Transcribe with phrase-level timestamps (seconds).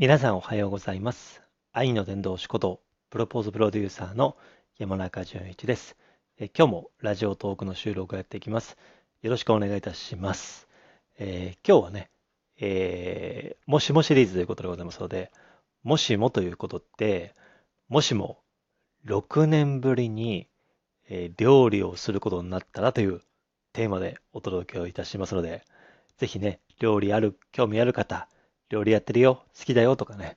[0.00, 1.42] 皆さんおはようございます。
[1.72, 2.80] 愛の伝道師こと、
[3.10, 4.36] プロポーズプロデューサーの
[4.78, 5.96] 山中淳一です。
[6.38, 8.76] え今日もラジオトークの収録をやっていきます。
[9.22, 10.68] よろしくお願いいたします。
[11.18, 12.10] えー今日はね、
[12.60, 15.32] えーもしもシリーズということでございますので、
[15.82, 17.34] もしもということって、
[17.88, 18.38] もしも
[19.04, 20.46] 6年ぶりに、
[21.08, 23.20] えー料理をすることになったらという
[23.72, 25.64] テーマでお届けをいたしますので、
[26.18, 28.28] ぜひね、料理ある、興味ある方、
[28.68, 30.36] 料理やってるよ、好きだよとかね、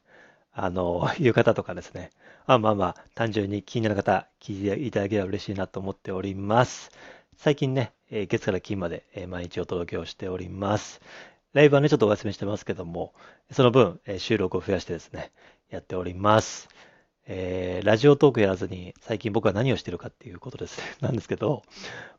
[0.54, 2.12] あの、いう方とかですね。
[2.46, 6.92] あまあまあ、単純に気になる方、聞いていただければ嬉しいなと思っております。
[7.38, 11.02] 最近ね、え月から金まで、え毎日お届けをしております。
[11.54, 13.14] ライブはね、ちょっとお休みしてますけども、
[13.52, 15.32] その分、え収録を増やしてですね、
[15.70, 16.70] やっております。
[17.28, 20.84] えーラジオトークやらずに、最近僕は何をしてるかっていうことですね。
[21.02, 21.64] なんですけど、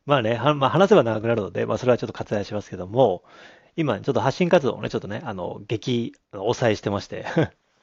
[0.07, 3.23] まあね、まあ、話せば長くなるので、まあ、それはちょっと割愛しますけども、
[3.77, 7.27] 今、ちょっと発信活動をね、ちょっとね、あの、激、抑えしてまして、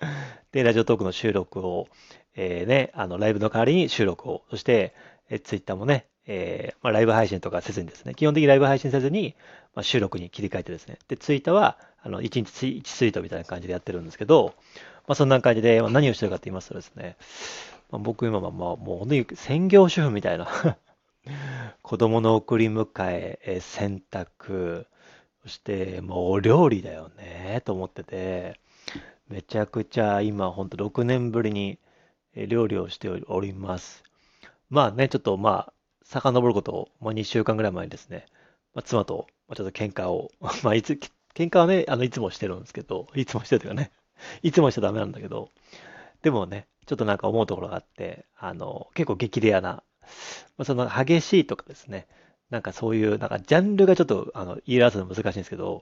[0.52, 1.88] で、ラジオトークの収録を、
[2.36, 4.94] えーね、あの、ライブの代わりに収録を、そして、
[5.30, 9.36] えツイッターもね、えーまあ、ライブ配信とかせずにですね、基本的にライブ配信せずに、
[9.74, 14.54] まあ、収録に切り替えてですね、で、ツイッターは、あの、1日ツイ1ツイートみたいな感じでやってるんですけど、
[15.08, 17.18] まあ、そんな感じで、まあ、何をしてるかって言いますとですね、
[17.90, 20.48] まあ、僕今はまあ、もう本当に専業主婦みたいな。
[21.82, 24.86] 子供の送り迎え、え洗濯、
[25.44, 28.60] そしてもうお料理だよね、と思ってて、
[29.30, 31.80] めちゃくちゃ今、ほんと6年ぶりに
[32.36, 34.04] 料理をしております。
[34.70, 35.74] まあね、ちょっとまあ、
[36.04, 38.26] 遡ることを、まあ、2週間ぐらい前にですね、
[38.74, 40.32] まあ、妻と、ちょっと喧嘩を、
[40.64, 41.00] まあ、いつ、
[41.36, 43.92] 喧嘩はね、あの、いつもしてるんですけど、いつもしてるというかね、
[44.44, 45.52] いつもしちゃダメなんだけど、
[46.22, 49.84] でもね、ちょっとなんか思うところがあって、あの、結構激レアな、
[50.58, 52.08] まあ、その激しいとかですね、
[52.50, 55.82] なんかそういう、なんかジャンルがちょっと、あの、言い表すの難しいんですけど、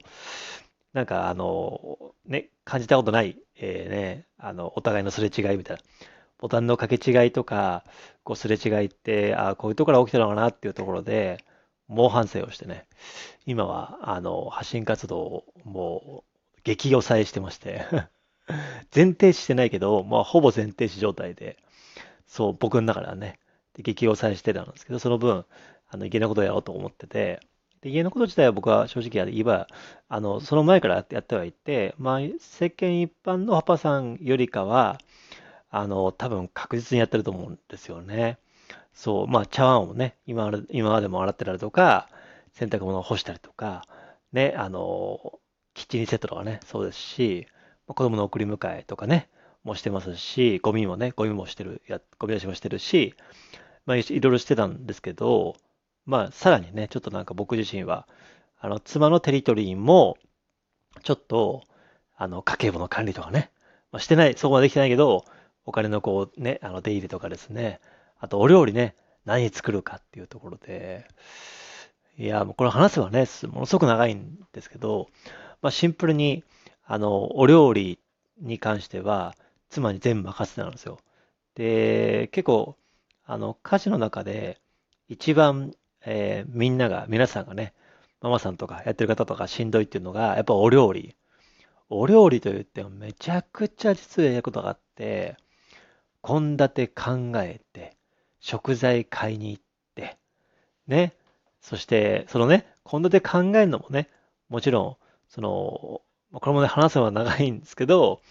[0.93, 5.83] なんかあの、ね、感じたことない、えーね、あの、お互いのすれ違いみたいな。
[6.39, 7.83] ボタンの掛け違いとか、
[8.23, 11.43] こうすれ違いって、ああこういうところから起きてるのかなっていうところで、
[11.87, 12.85] 猛反省をしてね、
[13.45, 16.23] 今は、あの、発信活動をも
[16.57, 17.85] う、激抑えしてまして、
[18.93, 21.57] 前提視してないけど、まあ、ほぼ前提視状態で、
[22.27, 23.39] そう、僕の中ではね、
[23.77, 25.45] 激抑えしてたんですけど、その分、
[25.89, 27.39] あの、いけないことをやろうと思ってて、
[27.81, 29.67] で、家のこと自体は僕は正直言えば、
[30.09, 34.99] あの、その前からやってはいて、まあ、世間一般のパパさんよりかは、
[35.69, 38.37] あの、多分確実にやってると思うんですよね。
[38.93, 42.09] そう、まあ、茶碗をね、今、今までも洗ってたりとか、
[42.53, 43.87] 洗濯物を干したりとか、
[44.33, 45.39] ね、あの、
[45.73, 47.47] キッチンセットとかね、そうですし、
[47.85, 49.29] 子供の送り迎えとかね、
[49.63, 53.13] もしてますし、ゴミもね、ゴミもしてる、や、ゴミ出しもしてるし、
[53.85, 55.55] まあ、いろいろしてたんですけど、
[56.07, 58.07] まあ、さらにね、ちょっとなんか僕自身は、
[58.59, 60.17] あの、妻のテリトリーも、
[61.03, 61.63] ちょっと、
[62.15, 63.51] あの、家計簿の管理とかね、
[63.91, 65.25] まあ、してない、そこまでできてないけど、
[65.65, 67.81] お金のこうね、あの、出入れとかですね、
[68.19, 71.05] あとお料理ね、何作るかっていうところで、
[72.17, 75.09] いや、もうこれ話せばね、ものすごく長いんですけど、
[75.61, 76.45] まあ、シンプルに、
[76.85, 77.99] あの、お料理
[78.39, 79.35] に関しては、
[79.69, 80.99] 妻に全部任せてたんですよ。
[81.55, 82.77] で、結構、
[83.25, 84.61] あの、家事の中で、
[85.09, 85.73] 一番、
[86.09, 87.73] えーみんなが、皆さんがね、
[88.21, 91.15] ママさんとかやってる方とかしんどいっていうのが、やっぱお料理。
[91.89, 95.37] お料理と言ってもめちゃくちゃ実はやることがあって、
[96.23, 97.97] 献立考えて、
[98.39, 99.63] 食材買いに行っ
[99.95, 100.17] て、
[100.87, 101.13] ね。
[101.61, 104.09] そして、そのね、献立考えるのもね、
[104.49, 104.97] もちろん、
[105.27, 106.01] その、
[106.39, 108.21] これもね、話せば長いんですけど、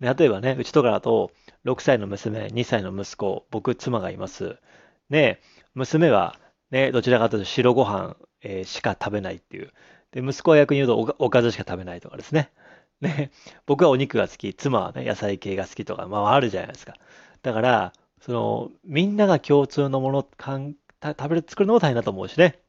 [0.00, 1.32] ね例えばね、うちとかだと、
[1.64, 4.58] 6歳の娘、2歳の息子、僕、妻がいます。
[5.10, 5.40] ね、
[5.74, 6.36] 娘は、
[6.72, 9.72] ね、どちらかというと白ご飯、えーしか食べないっていう。
[10.10, 12.50] で、息子は逆に言うとおかずしか食べないとかですね。
[13.00, 13.30] ね、
[13.66, 16.94] 僕はお肉が好き、妻はね、野菜系が好きとか、まああるじゃないですか。
[17.42, 22.60] だから、その、みんなが共通のものかん、食べる、作るのも大変だと思うしね。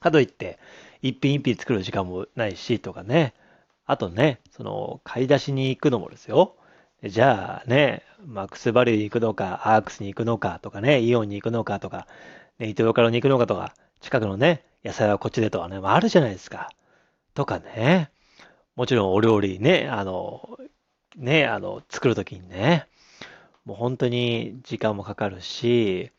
[0.00, 0.58] かといって、
[1.02, 3.34] 一品一品作る時間もないし、とかね。
[3.86, 6.56] あとね、その、買い出しに行くのもですよ。
[7.04, 12.06] じゃあね、マックスバリューに行くのか、アークスに行くのかとかね、イオンに行くのかとか、
[12.62, 16.70] ね、イトーヨーカローに行くのかとか、近くのね、野菜はこっちでとかね、まああるじゃないですか。
[17.34, 18.10] とかね。
[18.76, 20.58] もちろんお料理ね、あの、
[21.16, 22.86] ね、あの、作るときにね、
[23.64, 26.12] もう本当に時間もかかるし、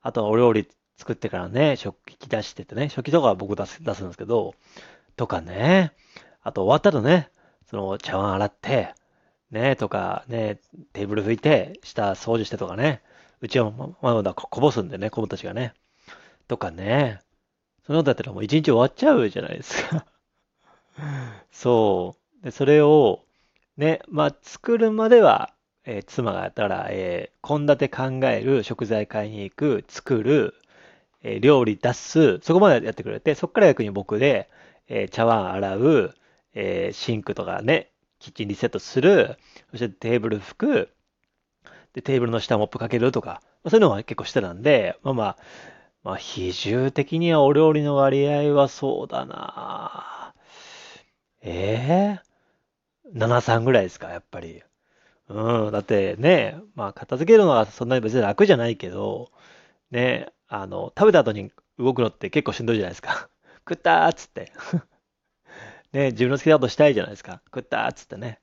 [0.00, 4.54] あとお料理作ってからね、食器出しててね、食器とかは僕出す、出すんですけど、
[5.16, 5.92] とかね、
[6.42, 7.30] あと終わったらね、
[7.68, 8.94] その茶碗洗って、
[9.50, 10.60] ね、とかね、
[10.92, 13.02] テーブル拭いて、下掃除してとかね、
[13.42, 13.72] うちは
[14.02, 15.74] まだこぼすんでね、子供たちがね、
[16.50, 17.20] とかね、
[17.86, 20.04] そのだったらもう一日終わっちゃうじゃないですか。
[21.52, 22.44] そう。
[22.44, 23.24] で、それを、
[23.76, 25.54] ね、まあ、作るまでは、
[25.84, 30.54] えー、妻がやったら、えー、献立考える、食材買いに行く、作る、
[31.22, 34.50] えー、料理出す、そこまでやってくれて、そこから逆に僕で、
[34.88, 36.14] えー、茶碗洗う、
[36.54, 39.38] えー、シンクとかね、キッチンリセットする、
[39.70, 40.88] そしてテーブル拭く、
[41.92, 45.36] で、テーブルの下モップかけるとか、まあ、そういうのは結構してたんで、まあまあ、
[46.02, 50.34] まあ、比重的にはお料理の割合はそうだな
[51.42, 52.20] え
[53.04, 54.62] えー、7、3ぐらいですか、やっぱり。
[55.28, 59.30] うん、だってね、まあ、片付けるのはそんなに別に楽じゃないけど、
[59.90, 63.28] ね、あの、食べた後に動くのって結構しんどいじゃないですか。
[63.68, 64.52] 食ったーっつって。
[65.92, 67.42] ね、自分の好きなことしたいじゃないですか。
[67.46, 68.40] 食ったーっつってね。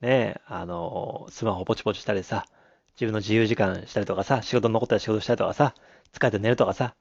[0.00, 2.46] ね、あの、スマホポチポチしたりさ、
[2.94, 5.74] 自分の自由時間したりとかさ、仕事残ったら仕事したりとかさ、
[6.12, 6.94] 疲れて寝るとかさ。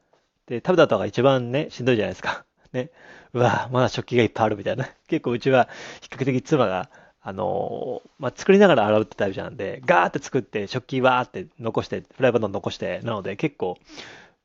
[0.47, 2.45] で、食べた後が一番ね、しんどいじゃないですか。
[2.73, 2.89] ね。
[3.33, 4.89] うわまだ食器がいっぱいあるみたいな。
[5.07, 5.67] 結構うちは
[6.01, 6.89] 比較的妻が、
[7.21, 13.77] あのー、まあ、作りながら洗うってタイプなんで、ガーって作って食器わーって残して、フライパンの残して、なので結構、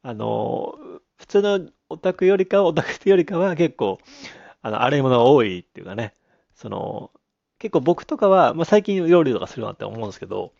[0.03, 3.99] あのー、普通のオタクよりかは、オタクよりかは結構、
[4.63, 6.15] あの、洗い物が多いっていうかね、
[6.55, 7.11] その、
[7.59, 10.53] 結構僕とかは、まあ、最近料理とかするなって思うんですけど、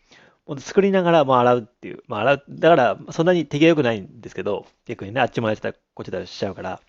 [0.59, 2.03] 作りながらも洗うっていう。
[2.07, 6.81] まあ洗う、だからそんなに手が良くないんですけど、逆にね、あっちもやってたらこっちだしちゃうから。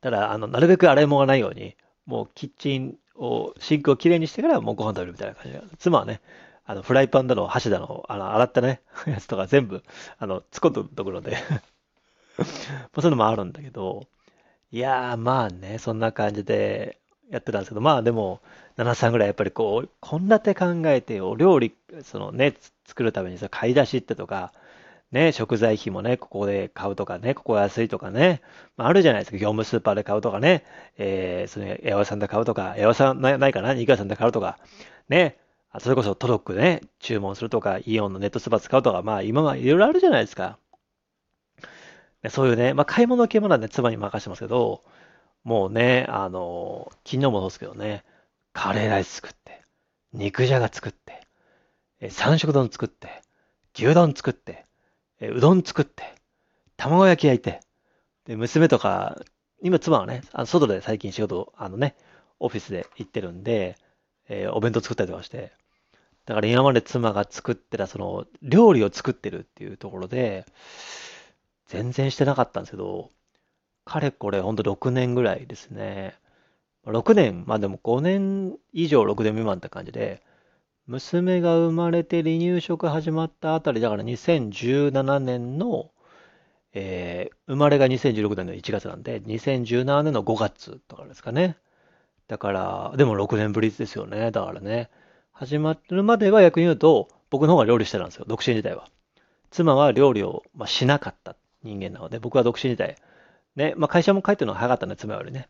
[0.00, 1.76] ただ、あの、なるべく洗い物がないように、
[2.06, 5.62] もうキッチンを、シンクをきれいにしてからもうご飯食べるみたいな感じで。
[5.78, 6.20] 妻はね、
[6.66, 9.82] あの、フライパンだの、箸だの、あの、洗ったね、 やつとか全部、
[10.18, 11.36] あの、突っ込んでところで
[12.38, 12.46] ま
[12.96, 14.06] あそういうのもあるんだけど、
[14.72, 16.98] いやー、まあね、そんな感じで
[17.30, 18.40] やってたんですけど、まあでも、
[18.76, 22.54] 7さんぐらいやっぱりこう、献立考えてお料理、そのね、
[22.86, 24.52] 作るためにさ、買い出しってとか、
[25.12, 28.42] ね、食材費もね、ここで買うとかね、ここ安いとかね、
[28.76, 29.36] まあ、あるじゃないですか。
[29.36, 30.64] 業務スーパーで買うとかね、
[30.98, 33.74] えー、その、八百屋さんで買うとか、八百屋さんないかな？
[33.74, 34.58] 肉屋さんで買うとか、
[35.08, 35.38] ね、
[35.78, 40.58] それこそトロックでね、注文するとか、イオンのネットスーパー使うとか、まあ今はいろいろあるじゃないですか。
[42.30, 44.82] そういうね、まあ買い物系もなんで妻に任せてますけど、
[45.44, 48.02] もうね、あの、昨日もそうですけどね、
[48.52, 49.62] カレーライス作って、
[50.12, 53.22] 肉じゃが作って、三色丼作って、
[53.74, 54.66] 牛丼作って、
[55.20, 56.14] うどん作って、
[56.76, 57.60] 卵焼き焼いて、
[58.24, 59.20] で、娘とか、
[59.62, 61.94] 今妻はね、あの外で最近仕事、あのね、
[62.40, 63.76] オフィスで行ってるんで、
[64.28, 65.52] えー、お弁当作ったりとかして、
[66.26, 70.46] だから今まで妻が作ってたその料理を作ってるっていうところで、
[71.66, 73.10] 全然してなかったんですけど、
[73.84, 76.14] かれこれほんと6年ぐらいですね。
[76.86, 80.22] 6年、まあでも5年以上6年未満って感じで、
[80.86, 85.90] 娘が生まれて離乳食始まったあたり、だから2017年の、
[86.74, 91.56] えー、生まれが2016年の1月なんで、2017年の5月とかですかね。
[92.28, 94.30] だから、でも6年ぶりですよね。
[94.30, 94.90] だからね。
[95.32, 98.24] 始まるまでは逆に言うと、僕の方が料理してたんですよ。
[98.28, 98.88] 独身時代は。
[99.50, 102.96] 妻は料理を、まあ、しなかった人間なので、僕は独身時代。
[103.56, 105.48] ね、まあ、会社も帰ってるのは早かったね、妻よりね。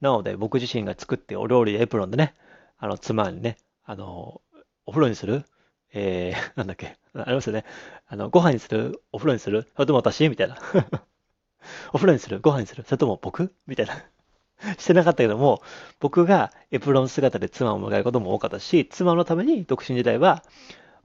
[0.00, 2.34] なので、僕自身が作ってお料理エプロンでね、
[2.78, 4.40] あの、妻にね、あの、
[4.86, 5.44] お風呂にする？
[5.92, 6.96] えー、 なんだっけ？
[7.14, 7.64] ありますよね。
[8.06, 9.02] あの、ご飯にする？
[9.12, 9.68] お風呂にする？
[9.74, 10.28] それとも私？
[10.28, 10.56] みたいな。
[11.92, 12.40] お風呂にする？
[12.40, 12.84] ご飯にする？
[12.84, 13.52] それとも僕？
[13.66, 14.02] みたいな。
[14.78, 15.62] してなかったけども、
[16.00, 20.44] 僕がエプロン姿で妻を迎えることも多かったし、妻のために独身時代は、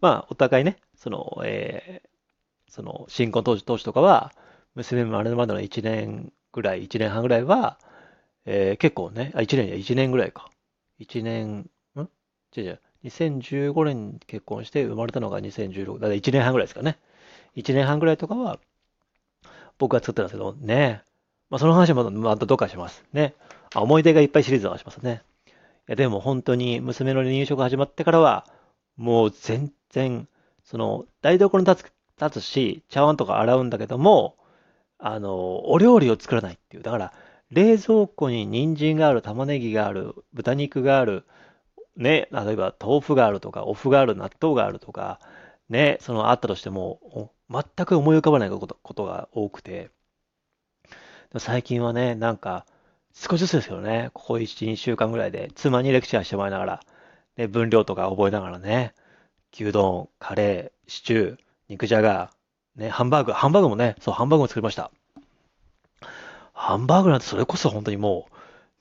[0.01, 4.33] まあ、お互いね、その、えー、その、新婚当時、当時とかは、
[4.75, 7.77] 娘生まれるまでの1年ぐらい、1年半ぐらいは、
[8.45, 10.49] えー、結構ね、あ、1年や、1年ぐらいか。
[10.99, 12.09] 1年、ん？
[12.55, 12.79] 違う違う。
[13.03, 16.97] 2015年に結婚して生まれたのが2016、だから1年半ぐらいですかね。
[17.55, 18.59] 1年半ぐらいとかは、
[19.77, 21.03] 僕が作ってたんですけど、ね。
[21.49, 23.03] まあ、その話もまたどっかします。
[23.13, 23.35] ね。
[23.73, 25.21] あ、思い出がいっぱいシリーズがしますね。
[25.47, 25.51] い
[25.87, 28.47] や、でも本当に娘の離乳食始まってからは、
[28.95, 30.27] もう全然、
[30.63, 34.37] その、台所に立つ、立つし、茶碗とか洗うんだけども、
[34.97, 36.83] あの、お料理を作らないっていう。
[36.83, 37.13] だから、
[37.51, 41.25] 冷蔵庫に人参がある、玉ねぎがある、豚肉がある、
[41.95, 45.19] ね、例えば豆腐があるとか、お麩がある、納豆があるとか、
[45.69, 49.91] ね、そのあったとしても、全く思い浮かばないことことが多くて、
[51.37, 52.65] 最近はね、なんか、
[53.13, 56.79] 少しずつですけどね、ここ1、2週間ぐらいで、妻にレクチャーしてもらいながら、
[57.37, 58.93] ね、分量とか覚えながらね、
[59.53, 61.37] 牛丼、カレー、シチュー、
[61.69, 62.31] 肉じゃが、
[62.75, 64.91] ね、ハンバーグ、ハンバーグもね、そう、ハンバーグも作りました。
[66.53, 68.27] ハンバーグなんてそれこそ本当にも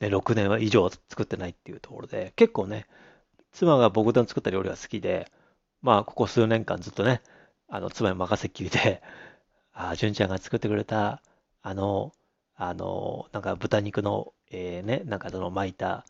[0.01, 2.87] う、ね、6年以上作ってないっていうところで、結構ね、
[3.53, 5.31] 妻が僕の作った料理が好きで、
[5.81, 7.23] まあ、ここ数年間ずっとね、
[7.69, 9.03] あの、妻に任せっきりで、
[9.73, 11.23] ああ、純ちゃんが作ってくれた、
[11.63, 12.13] あの、
[12.57, 16.05] あの、なんか豚肉の、えー、ね、なんかその巻いた、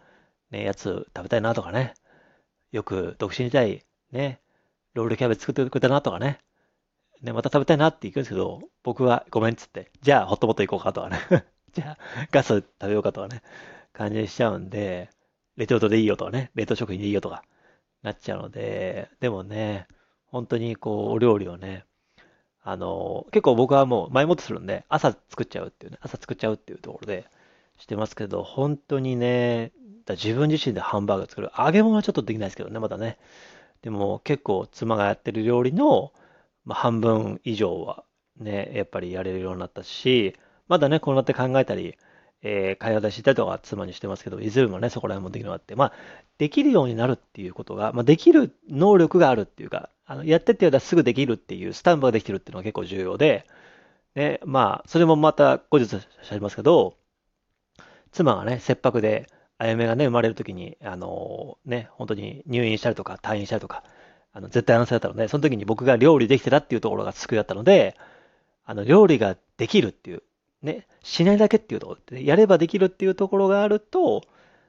[0.50, 1.94] ね、やつ食べたいなとかね、
[2.72, 4.40] よく独身時代、ね、
[4.94, 6.40] ロールキャベツ作ってくれたなとかね、
[7.24, 11.18] ね、また食べたいなって言うんですけど、僕はごめんっつって、じゃあホットモット行こうかとかね
[11.72, 13.42] じゃあガス食べようかとかね、
[13.92, 15.10] 感じにしちゃうんで、
[15.56, 17.42] レトルトでいいよとかね、冷凍食品でいいよとか
[18.02, 19.88] なっちゃうので、でもね、
[20.26, 21.84] 本当にこう、お料理をね、
[22.62, 27.26] あの、結構僕はもう前もってするんで、朝作っちゃうっていうね、朝作っちゃうっていうところで
[27.78, 29.72] してますけど、本当にね、
[30.08, 31.50] 自分自身でハンバーグ作る。
[31.58, 33.18] 揚げ物はちょっとできないですけどね、まだね。
[33.82, 36.12] でも結構妻がやってる料理の、
[36.64, 38.04] まあ、半分以上は
[38.38, 40.34] ね、やっぱりやれるようになったし、
[40.68, 41.96] まだね、こうなって考えたり、
[42.42, 45.92] えー、会話出したりとか妻にしてますけど、いずれもね、そこら辺もできるようになって、まあ、
[46.38, 53.46] できるようになるっていうことが、まあ、できる能力があるっていうか、あのやってって言うたらすぐできるっていうスタンプができてるっていうのが結構重要で、
[54.14, 56.96] ね、まあ、それもまた後日しゃりますけど、
[58.12, 63.84] 妻がね、切迫で、あやめがね、生まれるときに、あのー、ね、本当に入院したりとか、退院したりとか、
[64.34, 67.96] あの、絶対安静だったので、その時に僕が料理できてたっていうところが救いだったので、
[68.66, 70.22] あの、料理ができるっていう、
[70.62, 74.22] ね、しないだけっていうところ、やればできるっていうところがあると、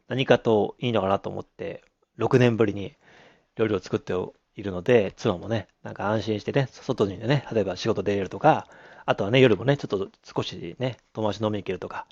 [0.08, 1.84] 何かといいのかなと思って、
[2.20, 2.96] 6年ぶりに
[3.56, 4.14] 料理を作って
[4.56, 8.68] いるので、妻もね、なんか安心してね、外にね、例えば仕事出れるとか、
[9.06, 12.06] あとはね、夜もね、ちょっと少しね、友達飲みに行けるとか、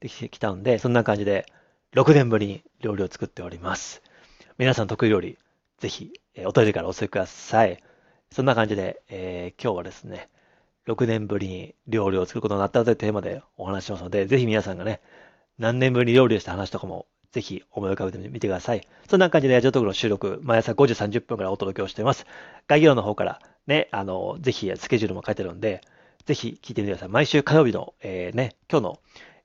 [0.00, 1.46] できてきたんで、そんな感じで、
[1.94, 4.02] 6年ぶりに料理を作っております。
[4.58, 5.38] 皆さん得意料理、
[5.78, 7.82] ぜひ、えー、お便りからお寄せください。
[8.32, 10.28] そんな感じで、えー、今日はですね、
[10.86, 15.00] 6年ぶりに料理を作ることになったというテーマでお話しますので、ぜひ皆さんがね、
[15.58, 18.86] 何年ぶりに料理をした話とかも、ぜひ思い浮かべてみてください。
[19.08, 22.26] そんな感じで、ラジオトークの収録、毎朝5時30分からお届けをしています。
[22.66, 25.82] 概要欄の方から、ね、あの、ぜひスケジュールも書いてるんで、
[26.24, 27.08] ぜひ聞いてみてください。
[27.08, 28.98] 毎週火曜日の、えー、ね、今日の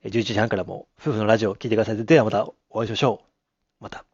[0.05, 2.05] 11時半からも夫婦のラジオを聞いてください。
[2.05, 3.83] ではまたお会いしましょう。
[3.83, 4.05] また。